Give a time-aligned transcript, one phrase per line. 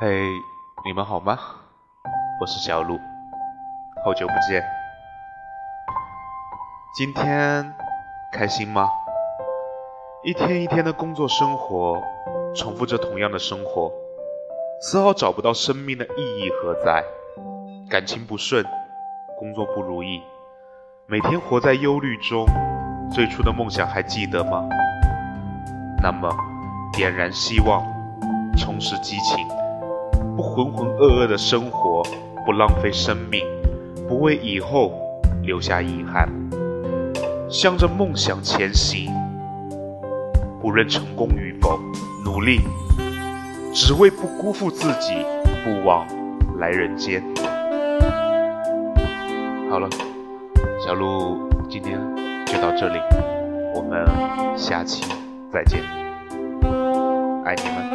[0.00, 0.42] 嘿，
[0.84, 1.38] 你们好吗？
[2.40, 2.98] 我是小鹿，
[4.04, 4.60] 好久不见。
[6.96, 7.72] 今天
[8.32, 8.88] 开心吗？
[10.24, 12.02] 一天一天的工作生活，
[12.56, 13.92] 重复着同样的生活，
[14.80, 17.04] 丝毫找不到生命的意义何在。
[17.88, 18.66] 感情不顺，
[19.38, 20.20] 工作不如意，
[21.06, 22.44] 每天活在忧虑中。
[23.12, 24.68] 最初的梦想还记得吗？
[26.02, 26.28] 那么，
[26.92, 27.86] 点燃希望，
[28.58, 29.46] 重拾激情。
[30.36, 32.02] 不浑浑噩噩的生活，
[32.44, 33.44] 不浪费生命，
[34.08, 34.92] 不为以后
[35.42, 36.28] 留下遗憾，
[37.48, 39.12] 向着梦想前行。
[40.60, 41.78] 不论成功与否，
[42.24, 42.60] 努力，
[43.72, 45.14] 只为不辜负自己，
[45.64, 46.04] 不枉
[46.58, 47.22] 来人间。
[49.70, 49.88] 好了，
[50.84, 51.96] 小鹿今天
[52.46, 52.98] 就到这里，
[53.72, 54.04] 我们
[54.58, 55.04] 下期
[55.52, 55.80] 再见，
[57.44, 57.93] 爱你们。